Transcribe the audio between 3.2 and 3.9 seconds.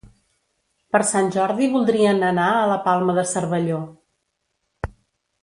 Cervelló.